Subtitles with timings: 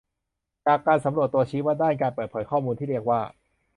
[0.65, 3.21] จากการสำรวจตัวชี้วัดด้านการเปิดเผยข้อมูลที่เรียกว่า